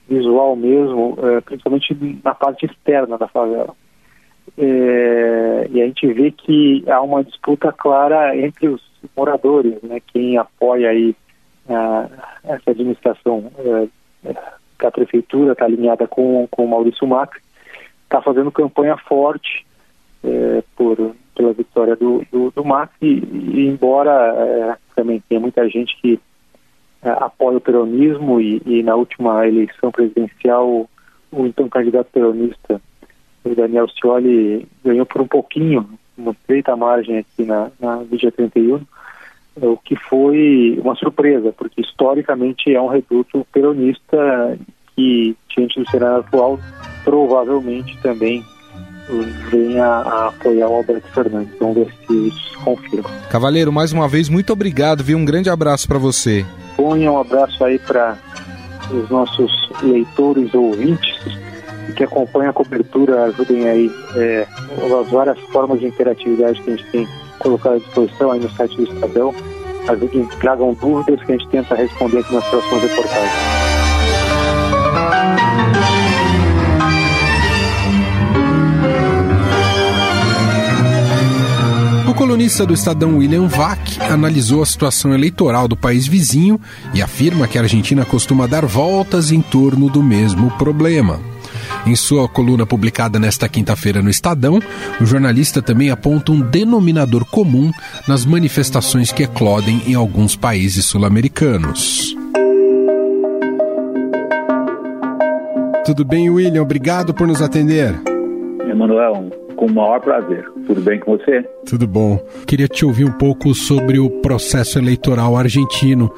visual 0.10 0.56
mesmo, 0.56 1.18
é, 1.22 1.42
principalmente 1.42 1.96
na 2.24 2.34
parte 2.34 2.66
externa 2.66 3.18
da 3.18 3.28
favela. 3.28 3.76
É, 4.58 5.68
e 5.70 5.82
a 5.82 5.86
gente 5.86 6.12
vê 6.12 6.32
que 6.32 6.84
há 6.90 7.00
uma 7.02 7.24
disputa 7.24 7.72
clara 7.72 8.36
entre 8.36 8.68
os 8.68 8.82
moradores, 9.16 9.82
né, 9.84 10.02
quem 10.12 10.38
apoia 10.38 10.90
aí 10.90 11.16
essa 12.44 12.72
administração 12.72 13.52
é, 13.60 14.34
que 14.80 14.86
a 14.88 14.92
prefeitura 14.92 15.52
está 15.52 15.66
alinhada 15.66 16.08
com, 16.08 16.48
com 16.50 16.66
o 16.66 16.68
Maurício 16.68 17.06
Macri, 17.06 17.40
está 18.06 18.22
fazendo 18.24 18.52
campanha 18.52 18.98
forte 18.98 19.68
é, 20.24 20.64
por, 20.76 21.16
pela 21.36 21.54
vitória 21.54 21.96
do, 21.96 22.26
do, 22.32 22.52
do 22.52 22.66
Macri, 22.66 23.24
e, 23.32 23.68
embora 23.68 24.12
é, 24.12 24.76
também 24.96 25.24
tenha 25.28 25.40
muita 25.40 25.68
gente 25.70 25.96
que 26.02 26.20
é, 27.02 27.10
apoia 27.10 27.58
o 27.58 27.62
peronismo, 27.62 28.42
e, 28.42 28.62
e, 28.66 28.84
na 28.84 28.96
última 28.96 29.48
eleição 29.48 29.92
presidencial, 29.92 30.90
o, 31.32 31.46
então 31.46 31.70
candidato 31.70 32.10
peronista, 32.12 32.82
o 33.44 33.56
Daniel 33.56 33.88
Scioli, 33.88 34.68
ganhou 34.84 35.06
por 35.06 35.22
um 35.22 35.28
pouquinho, 35.28 35.90
uma 36.18 36.32
estreita 36.32 36.76
margem 36.76 37.20
aqui 37.20 37.46
na, 37.46 37.72
na 37.80 37.98
Vídea 37.98 38.32
31, 38.32 38.82
o 39.62 39.78
que 39.78 39.96
foi 39.96 40.80
uma 40.84 40.96
surpresa, 40.96 41.54
porque 41.54 41.82
historicamente 41.82 42.74
é 42.74 42.82
um 42.82 42.88
reduto 42.88 43.46
peronista 43.52 44.58
que, 44.96 45.36
diante 45.50 45.80
do 45.80 45.90
cenário 45.90 46.20
atual, 46.20 46.60
provavelmente 47.04 47.98
também 48.02 48.44
venha 49.52 49.86
a 49.86 50.28
apoiar 50.28 50.68
o 50.68 50.76
Alberto 50.76 51.08
Fernandes. 51.14 51.54
Vamos 51.60 51.76
ver 51.76 51.94
se 52.08 52.28
isso 52.28 52.50
se 52.52 52.58
confirma. 52.58 53.10
Cavaleiro, 53.30 53.72
mais 53.72 53.92
uma 53.92 54.08
vez, 54.08 54.30
muito 54.30 54.54
obrigado, 54.54 55.04
viu? 55.04 55.18
Um 55.18 55.26
grande 55.26 55.50
abraço 55.50 55.88
para 55.88 55.98
você. 55.98 56.46
Ponha 56.76 57.12
um 57.12 57.20
abraço 57.20 57.64
aí 57.64 57.80
para 57.80 58.18
os 58.92 59.10
nossos 59.10 59.52
leitores 59.82 60.54
ouvintes 60.54 61.40
que 61.96 62.04
acompanham 62.04 62.52
a 62.52 62.54
cobertura, 62.54 63.26
ajudem 63.26 63.68
aí 63.68 63.92
é, 64.16 64.48
as 65.02 65.10
várias 65.10 65.40
formas 65.52 65.80
de 65.80 65.88
interatividade 65.88 66.62
que 66.62 66.70
a 66.70 66.76
gente 66.76 66.92
tem 66.92 67.08
colocado 67.40 67.76
à 67.76 67.78
disposição 67.80 68.32
aí 68.32 68.40
no 68.40 68.50
site 68.52 68.76
do 68.78 68.84
Estadão. 68.84 69.34
Ajudem, 69.88 70.26
tragam 70.40 70.74
dúvidas 70.74 71.24
que 71.26 71.32
a 71.32 71.38
gente 71.38 71.50
tenta 71.50 71.76
responder 71.76 72.20
aqui 72.20 72.34
nas 72.34 72.46
próximas 72.48 72.84
reportagens. 72.84 73.60
Colunista 82.40 82.66
do 82.66 82.74
Estadão 82.74 83.18
William 83.18 83.48
Vac 83.48 84.00
analisou 84.10 84.62
a 84.62 84.66
situação 84.66 85.14
eleitoral 85.14 85.68
do 85.68 85.76
país 85.76 86.08
vizinho 86.08 86.58
e 86.94 87.02
afirma 87.02 87.50
que 87.50 87.58
a 87.58 87.62
Argentina 87.64 88.06
costuma 88.06 88.48
dar 88.48 88.66
voltas 88.66 89.30
em 89.30 89.42
torno 89.42 89.90
do 89.90 90.02
mesmo 90.02 90.50
problema. 90.52 91.20
Em 91.86 91.94
sua 91.98 92.30
coluna 92.30 92.66
publicada 92.66 93.20
nesta 93.20 93.50
quinta-feira 93.50 94.02
no 94.02 94.10
Estadão, 94.10 94.58
o 95.02 95.06
jornalista 95.06 95.62
também 95.62 95.90
aponta 95.90 96.32
um 96.32 96.40
denominador 96.40 97.26
comum 97.26 97.74
nas 98.08 98.26
manifestações 98.26 99.12
que 99.12 99.24
eclodem 99.24 99.82
em 99.86 99.96
alguns 99.96 100.38
países 100.38 100.86
sul-americanos. 100.86 102.16
Tudo 105.86 106.06
bem, 106.06 106.30
William? 106.30 106.62
Obrigado 106.62 107.14
por 107.14 107.28
nos 107.28 107.42
atender. 107.42 108.00
Emanuel, 108.66 109.30
com 109.60 109.66
o 109.66 109.74
maior 109.74 110.00
prazer. 110.00 110.50
Tudo 110.66 110.80
bem 110.80 110.98
com 111.02 111.18
você? 111.18 111.44
Tudo 111.70 111.86
bom. 111.86 112.18
Queria 112.48 112.68
te 112.68 112.86
ouvir 112.86 113.04
um 113.04 113.12
pouco 113.12 113.54
sobre 113.54 114.00
o 114.00 114.10
processo 114.22 114.80
eleitoral 114.80 115.36
argentino. 115.36 116.10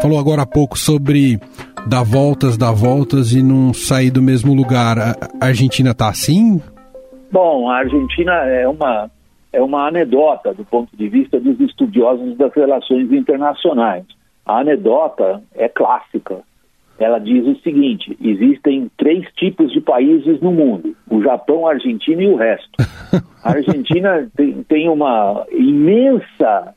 Falou 0.00 0.16
agora 0.16 0.42
há 0.42 0.46
pouco 0.46 0.78
sobre 0.78 1.40
dar 1.88 2.04
voltas, 2.04 2.56
dar 2.56 2.70
voltas 2.70 3.32
e 3.32 3.42
não 3.42 3.74
sair 3.74 4.12
do 4.12 4.22
mesmo 4.22 4.54
lugar. 4.54 4.96
A 5.40 5.46
Argentina 5.46 5.90
está 5.90 6.08
assim? 6.08 6.62
Bom, 7.32 7.68
a 7.68 7.78
Argentina 7.78 8.32
é 8.46 8.68
uma, 8.68 9.10
é 9.52 9.60
uma 9.60 9.88
anedota 9.88 10.54
do 10.54 10.64
ponto 10.64 10.96
de 10.96 11.08
vista 11.08 11.40
dos 11.40 11.58
estudiosos 11.58 12.36
das 12.36 12.54
relações 12.54 13.10
internacionais. 13.12 14.04
A 14.46 14.60
anedota 14.60 15.42
é 15.56 15.68
clássica. 15.68 16.42
Ela 16.98 17.18
diz 17.18 17.44
o 17.46 17.56
seguinte: 17.60 18.16
existem 18.22 18.90
três 18.96 19.26
tipos 19.34 19.72
de 19.72 19.80
países 19.80 20.40
no 20.40 20.52
mundo: 20.52 20.94
o 21.10 21.22
Japão, 21.22 21.66
a 21.66 21.72
Argentina 21.72 22.22
e 22.22 22.28
o 22.28 22.36
resto. 22.36 22.70
A 23.42 23.50
Argentina 23.50 24.28
tem, 24.36 24.62
tem 24.64 24.88
uma 24.88 25.44
imensa, 25.50 26.74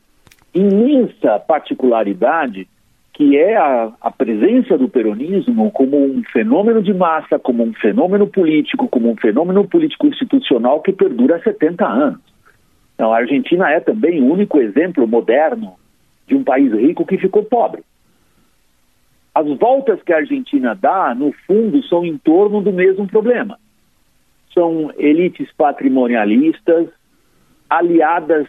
imensa 0.54 1.40
particularidade 1.40 2.68
que 3.14 3.36
é 3.36 3.58
a, 3.58 3.92
a, 4.00 4.12
presença 4.12 4.78
do 4.78 4.88
peronismo 4.88 5.72
como 5.72 5.98
um 5.98 6.22
fenômeno 6.32 6.84
de 6.84 6.94
massa, 6.94 7.40
como 7.40 7.64
um 7.64 7.74
fenômeno 7.74 8.28
político, 8.28 8.88
como 8.88 9.10
um 9.10 9.16
fenômeno 9.16 9.68
político 9.68 10.06
institucional 10.06 10.82
que 10.82 10.94
perdura 10.94 11.38
há 11.38 11.42
70 11.42 11.84
anos. 11.84 12.20
Então, 12.94 13.12
a 13.12 13.18
Argentina 13.18 13.72
é 13.72 13.80
também 13.80 14.22
o 14.22 14.32
único 14.32 14.60
exemplo 14.60 15.08
moderno 15.08 15.74
de 16.28 16.36
um 16.36 16.44
país 16.44 16.72
rico 16.72 17.08
que 17.08 17.18
ficou 17.18 17.44
pobre. 17.44 17.82
As 19.38 19.46
voltas 19.60 20.02
que 20.02 20.12
a 20.12 20.18
Argentina 20.18 20.74
dá, 20.74 21.14
no 21.14 21.32
fundo, 21.46 21.84
são 21.84 22.04
em 22.04 22.18
torno 22.18 22.60
do 22.60 22.74
mesmo 22.74 23.08
problema. 23.08 23.60
São 24.52 24.92
elites 24.98 25.48
patrimonialistas, 25.56 26.88
aliadas, 27.70 28.48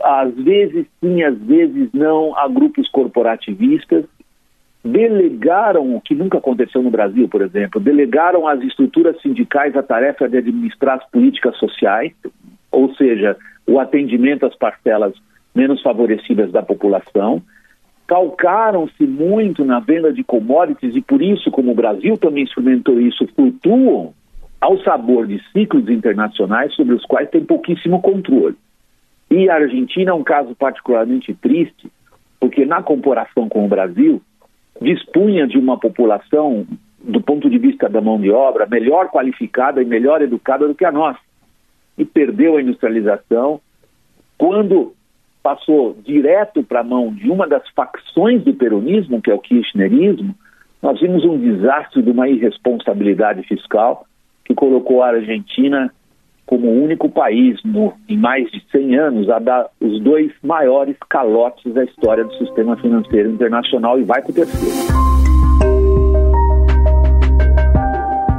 às 0.00 0.32
vezes 0.36 0.86
sim, 1.00 1.24
às 1.24 1.36
vezes 1.38 1.88
não, 1.92 2.38
a 2.38 2.46
grupos 2.46 2.88
corporativistas, 2.90 4.04
delegaram, 4.84 5.96
o 5.96 6.00
que 6.00 6.14
nunca 6.14 6.38
aconteceu 6.38 6.84
no 6.84 6.90
Brasil, 6.90 7.28
por 7.28 7.42
exemplo, 7.42 7.80
delegaram 7.80 8.46
às 8.46 8.62
estruturas 8.62 9.20
sindicais 9.22 9.76
a 9.76 9.82
tarefa 9.82 10.28
de 10.28 10.36
administrar 10.36 10.98
as 10.98 11.10
políticas 11.10 11.56
sociais, 11.56 12.12
ou 12.70 12.94
seja, 12.94 13.36
o 13.66 13.80
atendimento 13.80 14.46
às 14.46 14.54
parcelas 14.54 15.14
menos 15.52 15.82
favorecidas 15.82 16.52
da 16.52 16.62
população, 16.62 17.42
calcaram-se 18.12 19.06
muito 19.06 19.64
na 19.64 19.80
venda 19.80 20.12
de 20.12 20.22
commodities 20.22 20.94
e 20.94 21.00
por 21.00 21.22
isso, 21.22 21.50
como 21.50 21.72
o 21.72 21.74
Brasil 21.74 22.18
também 22.18 22.44
experimentou 22.44 23.00
isso, 23.00 23.26
flutuam 23.34 24.12
ao 24.60 24.78
sabor 24.80 25.26
de 25.26 25.42
ciclos 25.50 25.88
internacionais 25.88 26.74
sobre 26.74 26.94
os 26.94 27.06
quais 27.06 27.30
tem 27.30 27.42
pouquíssimo 27.42 28.02
controle. 28.02 28.54
E 29.30 29.48
a 29.48 29.54
Argentina 29.54 30.10
é 30.10 30.14
um 30.14 30.22
caso 30.22 30.54
particularmente 30.54 31.32
triste, 31.32 31.90
porque 32.38 32.66
na 32.66 32.82
comparação 32.82 33.48
com 33.48 33.64
o 33.64 33.68
Brasil, 33.68 34.20
dispunha 34.78 35.46
de 35.46 35.56
uma 35.56 35.78
população, 35.78 36.66
do 37.02 37.22
ponto 37.22 37.48
de 37.48 37.56
vista 37.56 37.88
da 37.88 38.02
mão 38.02 38.20
de 38.20 38.30
obra, 38.30 38.66
melhor 38.66 39.08
qualificada 39.08 39.80
e 39.80 39.86
melhor 39.86 40.20
educada 40.20 40.68
do 40.68 40.74
que 40.74 40.84
a 40.84 40.92
nossa. 40.92 41.20
E 41.96 42.04
perdeu 42.04 42.58
a 42.58 42.60
industrialização 42.60 43.58
quando 44.36 44.92
passou 45.42 45.96
direto 46.04 46.62
para 46.62 46.80
a 46.80 46.84
mão 46.84 47.12
de 47.12 47.30
uma 47.30 47.46
das 47.46 47.68
facções 47.70 48.42
do 48.44 48.54
peronismo, 48.54 49.20
que 49.20 49.30
é 49.30 49.34
o 49.34 49.38
kirchnerismo, 49.38 50.34
nós 50.82 51.00
vimos 51.00 51.24
um 51.24 51.38
desastre 51.38 52.02
de 52.02 52.10
uma 52.10 52.28
irresponsabilidade 52.28 53.42
fiscal 53.44 54.04
que 54.44 54.54
colocou 54.54 55.02
a 55.02 55.08
Argentina 55.08 55.92
como 56.44 56.68
o 56.68 56.82
único 56.82 57.08
país 57.08 57.58
no, 57.64 57.94
em 58.08 58.16
mais 58.18 58.50
de 58.50 58.62
100 58.70 58.98
anos 58.98 59.30
a 59.30 59.38
dar 59.38 59.68
os 59.80 60.00
dois 60.00 60.32
maiores 60.42 60.96
calotes 61.08 61.72
da 61.72 61.84
história 61.84 62.24
do 62.24 62.34
sistema 62.36 62.76
financeiro 62.76 63.30
internacional 63.30 63.98
e 63.98 64.04
vai 64.04 64.20
para 64.20 64.30
o 64.30 64.34
terceiro. 64.34 65.11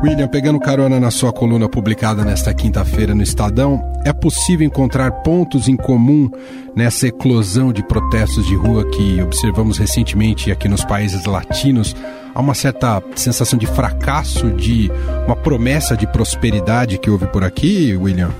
William, 0.04 0.28
pegando 0.28 0.60
carona 0.60 1.00
na 1.00 1.10
sua 1.10 1.32
coluna 1.32 1.70
publicada 1.70 2.26
nesta 2.26 2.54
quinta-feira 2.54 3.16
no 3.16 3.24
Estadão, 3.24 3.80
é 4.06 4.12
possível 4.12 4.68
encontrar 4.68 5.10
pontos 5.24 5.70
em 5.70 5.78
comum 5.78 6.30
nessa 6.76 7.08
eclosão 7.08 7.72
de 7.72 7.82
protestos 7.88 8.46
de 8.46 8.54
rua 8.54 8.84
que 8.92 9.22
observamos 9.22 9.78
recentemente 9.78 10.52
aqui 10.52 10.68
nos 10.68 10.84
países 10.84 11.26
latinos? 11.26 11.96
Há 12.36 12.42
uma 12.42 12.54
certa 12.54 13.02
sensação 13.16 13.58
de 13.58 13.66
fracasso, 13.66 14.52
de 14.52 14.92
uma 15.26 15.38
promessa 15.38 15.96
de 15.96 16.06
prosperidade 16.06 17.00
que 17.00 17.10
houve 17.10 17.28
por 17.28 17.42
aqui, 17.42 17.96
William? 17.96 18.32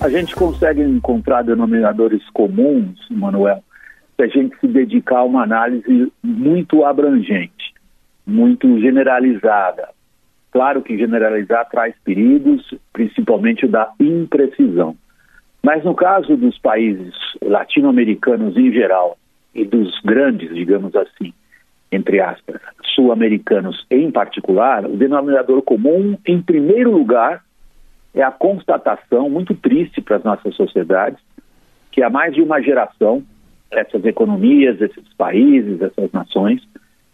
A 0.00 0.08
gente 0.08 0.34
consegue 0.34 0.80
encontrar 0.80 1.42
denominadores 1.42 2.22
comuns, 2.30 2.98
Manuel, 3.10 3.62
se 4.16 4.22
a 4.22 4.26
gente 4.26 4.58
se 4.58 4.66
dedicar 4.66 5.18
a 5.18 5.24
uma 5.24 5.42
análise 5.42 6.10
muito 6.22 6.82
abrangente, 6.82 7.74
muito 8.26 8.80
generalizada 8.80 9.93
Claro 10.54 10.82
que 10.82 10.96
generalizar 10.96 11.68
traz 11.68 11.96
perigos, 12.04 12.72
principalmente 12.92 13.66
da 13.66 13.92
imprecisão. 13.98 14.96
Mas 15.60 15.82
no 15.82 15.96
caso 15.96 16.36
dos 16.36 16.56
países 16.58 17.12
latino-americanos 17.42 18.56
em 18.56 18.70
geral 18.70 19.18
e 19.52 19.64
dos 19.64 20.00
grandes, 20.04 20.54
digamos 20.54 20.94
assim, 20.94 21.34
entre 21.90 22.20
aspas, 22.20 22.60
sul-americanos 22.94 23.84
em 23.90 24.12
particular, 24.12 24.86
o 24.86 24.96
denominador 24.96 25.60
comum, 25.62 26.16
em 26.24 26.40
primeiro 26.40 26.92
lugar, 26.92 27.42
é 28.14 28.22
a 28.22 28.30
constatação 28.30 29.28
muito 29.28 29.56
triste 29.56 30.00
para 30.00 30.18
as 30.18 30.22
nossas 30.22 30.54
sociedades 30.54 31.18
que 31.90 32.00
há 32.00 32.08
mais 32.08 32.32
de 32.32 32.40
uma 32.40 32.62
geração 32.62 33.24
essas 33.72 34.04
economias, 34.04 34.80
esses 34.80 35.12
países, 35.14 35.82
essas 35.82 36.12
nações 36.12 36.62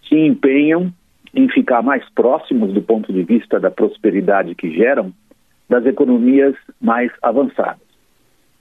se 0.07 0.15
empenham 0.15 0.93
em 1.35 1.49
ficar 1.49 1.83
mais 1.83 2.09
próximos 2.11 2.73
do 2.73 2.83
ponto 2.83 3.13
de 3.13 3.23
vista 3.23 3.61
da 3.61 3.71
prosperidade 3.71 4.55
que 4.55 4.71
geram 4.73 5.13
das 5.69 5.87
economias 5.87 6.57
mais 6.81 7.11
avançadas. 7.23 7.91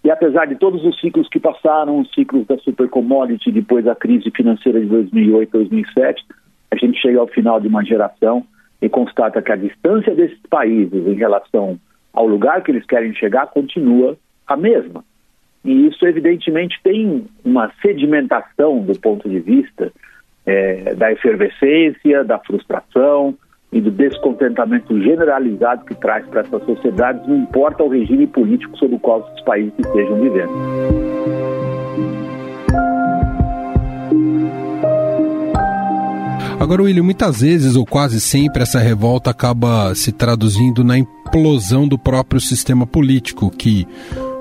E 0.04 0.10
apesar 0.10 0.46
de 0.46 0.56
todos 0.56 0.86
os 0.86 1.00
ciclos 1.00 1.28
que 1.28 1.40
passaram, 1.40 2.00
os 2.00 2.14
ciclos 2.14 2.46
da 2.48 2.58
super 2.60 2.88
commodity, 2.90 3.52
depois 3.52 3.86
a 3.88 3.96
crise 3.96 4.32
financeira 4.32 4.80
de 4.80 4.86
2008, 4.86 5.52
2007, 5.52 6.26
a 6.72 6.76
gente 6.76 7.02
chega 7.02 7.20
ao 7.20 7.28
final 7.28 7.60
de 7.60 7.68
uma 7.68 7.84
geração 7.84 8.46
e 8.82 8.88
constata 8.88 9.42
que 9.42 9.52
a 9.52 9.58
distância 9.58 10.16
desses 10.16 10.40
países 10.50 11.06
em 11.06 11.16
relação 11.16 11.78
ao 12.14 12.28
lugar 12.28 12.64
que 12.64 12.72
eles 12.72 12.86
querem 12.86 13.14
chegar 13.14 13.48
continua 13.48 14.18
a 14.48 14.56
mesma. 14.56 15.04
E 15.66 15.88
isso, 15.88 16.06
evidentemente, 16.06 16.80
tem 16.82 17.26
uma 17.44 17.72
sedimentação 17.82 18.82
do 18.82 18.98
ponto 19.00 19.28
de 19.28 19.40
vista 19.40 19.92
é, 20.50 20.96
da 20.96 21.12
efervescência, 21.12 22.24
da 22.24 22.40
frustração 22.40 23.36
e 23.72 23.80
do 23.80 23.92
descontentamento 23.92 25.00
generalizado 25.00 25.86
que 25.86 25.94
traz 25.94 26.26
para 26.26 26.42
essas 26.42 26.64
sociedades, 26.66 27.28
não 27.28 27.38
importa 27.38 27.84
o 27.84 27.90
regime 27.90 28.26
político 28.26 28.76
sob 28.78 28.96
o 28.96 29.00
qual 29.00 29.22
esses 29.28 29.46
países 29.46 29.74
estejam 29.78 30.20
vivendo. 30.20 30.52
Agora, 36.60 36.82
William, 36.82 37.04
muitas 37.04 37.42
vezes 37.42 37.76
ou 37.76 37.86
quase 37.86 38.20
sempre 38.20 38.64
essa 38.64 38.80
revolta 38.80 39.30
acaba 39.30 39.94
se 39.94 40.12
traduzindo 40.12 40.84
na 40.84 40.98
implosão 40.98 41.88
do 41.88 41.98
próprio 41.98 42.42
sistema 42.42 42.88
político, 42.88 43.52
que 43.52 43.88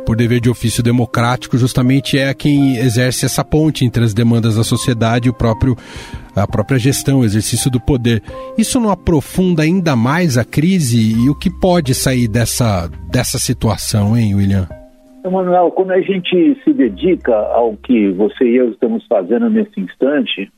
por 0.09 0.17
dever 0.17 0.41
de 0.41 0.49
ofício 0.49 0.83
democrático, 0.83 1.59
justamente 1.59 2.19
é 2.19 2.33
quem 2.33 2.79
exerce 2.79 3.27
essa 3.27 3.45
ponte 3.45 3.85
entre 3.85 4.03
as 4.03 4.15
demandas 4.15 4.57
da 4.57 4.65
sociedade 4.65 5.29
e 5.29 5.31
o 5.31 5.35
próprio, 5.35 5.77
a 6.35 6.47
própria 6.47 6.79
gestão, 6.79 7.21
o 7.21 7.25
exercício 7.27 7.71
do 7.71 7.79
poder. 7.79 8.23
Isso 8.57 8.81
não 8.81 8.91
aprofunda 8.91 9.65
ainda 9.65 9.95
mais 9.95 10.39
a 10.39 10.47
crise 10.47 11.13
e 11.23 11.29
o 11.29 11.35
que 11.35 11.51
pode 11.51 11.95
sair 11.95 12.27
dessa, 12.27 12.89
dessa 13.13 13.37
situação, 13.39 14.17
hein, 14.17 14.35
William? 14.35 14.67
Manuel, 15.31 15.71
quando 15.73 15.91
a 15.91 16.01
gente 16.01 16.59
se 16.65 16.73
dedica 16.73 17.37
ao 17.37 17.77
que 17.77 18.11
você 18.13 18.45
e 18.45 18.57
eu 18.57 18.71
estamos 18.71 19.07
fazendo 19.07 19.51
nesse 19.51 19.79
instante, 19.79 20.51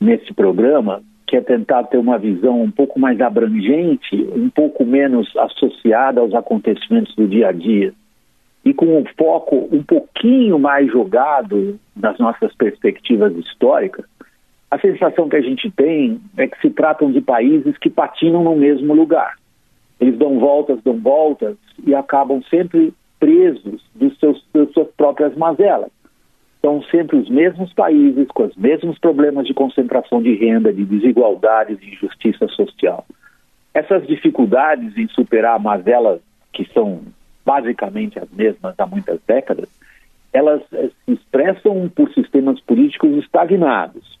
nesse 0.00 0.32
programa, 0.32 1.02
que 1.26 1.36
é 1.36 1.40
tentar 1.40 1.82
ter 1.82 1.98
uma 1.98 2.16
visão 2.16 2.62
um 2.62 2.70
pouco 2.70 3.00
mais 3.00 3.20
abrangente, 3.20 4.14
um 4.36 4.48
pouco 4.50 4.86
menos 4.86 5.36
associada 5.36 6.20
aos 6.20 6.32
acontecimentos 6.32 7.12
do 7.16 7.26
dia 7.26 7.48
a 7.48 7.52
dia, 7.52 7.92
e 8.64 8.72
com 8.72 8.86
um 8.98 9.04
foco 9.16 9.68
um 9.70 9.82
pouquinho 9.82 10.58
mais 10.58 10.90
jogado 10.90 11.78
nas 11.94 12.18
nossas 12.18 12.54
perspectivas 12.54 13.36
históricas, 13.36 14.06
a 14.70 14.78
sensação 14.78 15.28
que 15.28 15.36
a 15.36 15.40
gente 15.40 15.70
tem 15.70 16.20
é 16.36 16.48
que 16.48 16.60
se 16.60 16.70
tratam 16.70 17.12
de 17.12 17.20
países 17.20 17.76
que 17.78 17.90
patinam 17.90 18.42
no 18.42 18.56
mesmo 18.56 18.94
lugar. 18.94 19.36
Eles 20.00 20.18
dão 20.18 20.38
voltas, 20.40 20.82
dão 20.82 20.98
voltas 20.98 21.56
e 21.86 21.94
acabam 21.94 22.42
sempre 22.50 22.92
presos 23.20 23.84
dos 23.94 24.18
seus, 24.18 24.44
das 24.52 24.70
suas 24.72 24.88
próprias 24.96 25.36
mazelas. 25.36 25.90
São 26.60 26.82
sempre 26.84 27.16
os 27.18 27.28
mesmos 27.28 27.72
países 27.74 28.26
com 28.28 28.44
os 28.44 28.56
mesmos 28.56 28.98
problemas 28.98 29.46
de 29.46 29.54
concentração 29.54 30.22
de 30.22 30.34
renda, 30.34 30.72
de 30.72 30.84
desigualdades, 30.84 31.78
de 31.78 31.92
injustiça 31.92 32.48
social. 32.48 33.06
Essas 33.72 34.06
dificuldades 34.06 34.96
em 34.96 35.06
superar 35.08 35.60
mazelas 35.60 36.20
que 36.52 36.64
são 36.72 37.02
basicamente 37.44 38.18
as 38.18 38.30
mesmas 38.30 38.74
há 38.78 38.86
muitas 38.86 39.20
décadas, 39.26 39.68
elas 40.32 40.62
eh, 40.72 40.90
se 41.04 41.12
expressam 41.12 41.90
por 41.94 42.12
sistemas 42.12 42.60
políticos 42.60 43.16
estagnados, 43.18 44.18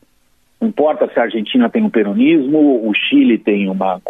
Não 0.60 0.68
importa 0.68 1.10
se 1.12 1.18
a 1.18 1.24
Argentina 1.24 1.68
tem 1.68 1.82
um 1.82 1.90
peronismo, 1.90 2.88
o 2.88 2.94
Chile 2.94 3.38
tem 3.38 3.68
uma 3.68 4.00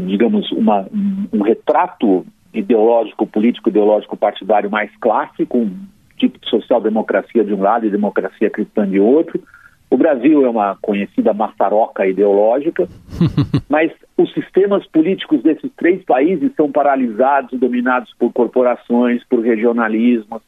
digamos, 0.00 0.52
uma, 0.52 0.86
um 1.32 1.42
retrato 1.42 2.26
ideológico, 2.52 3.26
político, 3.26 3.68
ideológico 3.68 4.16
partidário 4.16 4.70
mais 4.70 4.90
clássico, 4.98 5.58
um 5.58 5.70
tipo 6.16 6.38
de 6.38 6.48
social-democracia 6.48 7.44
de 7.44 7.52
um 7.52 7.60
lado 7.60 7.86
e 7.86 7.90
democracia 7.90 8.50
cristã 8.50 8.88
de 8.88 8.98
outro. 8.98 9.42
O 9.88 9.96
Brasil 9.96 10.44
é 10.44 10.48
uma 10.48 10.76
conhecida 10.82 11.32
maçaroca 11.32 12.06
ideológica, 12.06 12.88
mas 13.68 13.92
os 14.16 14.32
sistemas 14.32 14.86
políticos 14.86 15.42
desses 15.42 15.70
três 15.76 16.04
países 16.04 16.52
são 16.56 16.70
paralisados 16.70 17.58
dominados 17.58 18.12
por 18.18 18.32
corporações, 18.32 19.22
por 19.24 19.40
regionalismos 19.40 20.42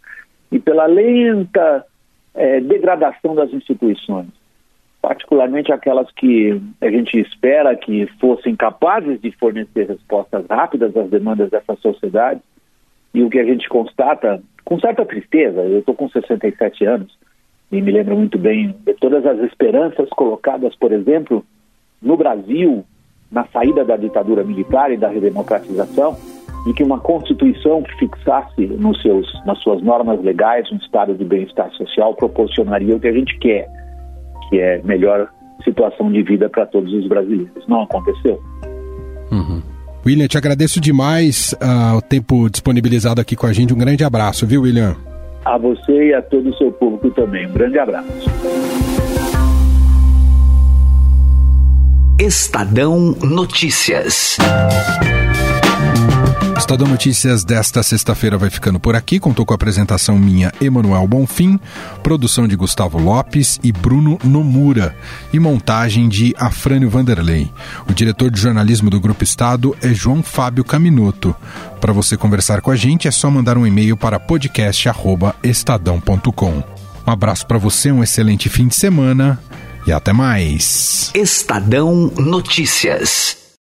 e 0.51 0.59
pela 0.59 0.87
lenta 0.87 1.85
é, 2.35 2.61
degradação 2.61 3.35
das 3.35 3.53
instituições 3.53 4.29
particularmente 5.01 5.73
aquelas 5.73 6.11
que 6.13 6.61
a 6.81 6.91
gente 6.91 7.19
espera 7.19 7.75
que 7.77 8.07
fossem 8.21 8.55
capazes 8.55 9.21
de 9.21 9.31
fornecer 9.33 9.87
respostas 9.87 10.45
rápidas 10.51 10.97
às 10.97 11.09
demandas 11.09 11.51
dessa 11.51 11.75
sociedade. 11.77 12.41
E 13.15 13.23
o 13.23 13.31
que 13.31 13.39
a 13.39 13.45
gente 13.45 13.69
constata, 13.69 14.43
com 14.65 14.79
certa 14.79 15.07
tristeza, 15.07 15.63
eu 15.63 15.79
estou 15.79 15.95
com 15.95 16.09
67 16.09 16.85
anos 16.85 17.18
e 17.71 17.83
me 17.83 17.93
lembro 17.93 18.17
muito 18.17 18.39
bem 18.39 18.75
de 18.87 18.95
todas 18.95 19.25
as 19.27 19.39
esperanças 19.41 20.09
colocadas, 20.11 20.75
por 20.77 20.93
exemplo, 20.93 21.45
no 22.01 22.17
Brasil, 22.17 22.85
na 23.31 23.47
saída 23.49 23.85
da 23.85 23.97
ditadura 23.97 24.43
militar 24.43 24.91
e 24.91 24.97
da 24.97 25.09
redemocratização, 25.09 26.17
e 26.67 26.73
que 26.73 26.83
uma 26.83 26.99
constituição 26.99 27.83
que 27.83 27.95
fixasse 27.99 28.67
nos 28.67 29.01
seus, 29.03 29.27
nas 29.45 29.59
suas 29.63 29.83
normas 29.83 30.23
legais 30.23 30.71
um 30.73 30.77
estado 30.77 31.15
de 31.15 31.25
bem-estar 31.25 31.71
social 31.73 32.15
proporcionaria 32.15 32.97
o 32.97 33.01
que 33.01 33.09
a 33.09 33.13
gente 33.13 33.39
quer, 33.39 33.69
que 34.49 34.59
é 34.59 34.81
melhor 34.83 35.29
situação 35.63 36.11
de 36.11 36.23
vida 36.23 36.49
para 36.49 36.67
todos 36.67 36.93
os 36.93 37.07
brasileiros. 37.07 37.67
Não 37.69 37.83
aconteceu. 37.83 38.41
Uhum. 39.31 39.63
William, 40.07 40.27
te 40.27 40.39
agradeço 40.39 40.81
demais 40.81 41.55
uh, 41.55 41.97
o 41.97 42.03
tempo 42.03 42.49
disponibilizado 42.49 43.21
aqui 43.21 43.37
com 43.37 43.47
a 43.47 43.53
gente. 43.53 43.75
Um 43.75 43.79
grande 43.79 44.05
abraço, 44.05 44.47
viu, 44.47 44.63
William? 44.63 44.97
A 45.49 45.57
você 45.57 46.09
e 46.09 46.15
a 46.15 46.21
todo 46.21 46.51
o 46.51 46.55
seu 46.59 46.71
público 46.71 47.11
também. 47.11 47.47
Um 47.47 47.53
grande 47.53 47.79
abraço. 47.79 48.07
Estadão 52.21 53.17
Notícias. 53.23 54.37
Estadão 56.59 56.89
Notícias 56.89 57.45
desta 57.45 57.85
sexta-feira 57.85 58.37
vai 58.37 58.51
ficando 58.51 58.81
por 58.81 58.97
aqui. 58.97 59.21
Contou 59.21 59.47
com 59.47 59.55
a 59.55 59.57
apresentação 59.57 60.19
minha, 60.19 60.53
Emanuel 60.61 61.07
Bonfim, 61.07 61.61
produção 62.03 62.49
de 62.49 62.57
Gustavo 62.57 62.99
Lopes 62.99 63.61
e 63.63 63.71
Bruno 63.71 64.19
Nomura 64.25 64.97
e 65.33 65.39
montagem 65.39 66.09
de 66.09 66.35
Afrânio 66.37 66.91
Vanderlei. 66.91 67.49
O 67.89 67.95
diretor 67.95 68.29
de 68.31 68.41
jornalismo 68.41 68.91
do 68.91 68.99
Grupo 69.01 69.23
Estado 69.23 69.77
é 69.81 69.95
João 69.95 70.21
Fábio 70.21 70.65
Caminoto. 70.65 71.33
Para 71.81 71.93
você 71.93 72.17
conversar 72.17 72.61
com 72.61 72.73
a 72.73 72.77
gente 72.77 73.07
é 73.07 73.13
só 73.13 73.31
mandar 73.31 73.57
um 73.57 73.65
e-mail 73.67 73.97
para 73.97 74.19
podcast@estadão.com. 74.19 76.65
Um 77.07 77.11
abraço 77.11 77.47
para 77.47 77.57
você, 77.57 77.93
um 77.93 78.03
excelente 78.03 78.49
fim 78.49 78.67
de 78.67 78.75
semana 78.75 79.39
e 79.87 79.93
até 79.93 80.13
mais. 80.13 81.13
Estadão 81.15 82.13
Notícias. 82.19 83.38